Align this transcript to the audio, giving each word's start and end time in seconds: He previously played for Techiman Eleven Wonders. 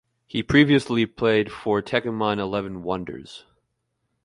He 0.25 0.41
previously 0.41 1.05
played 1.05 1.51
for 1.51 1.79
Techiman 1.83 2.39
Eleven 2.39 2.81
Wonders. 2.81 3.45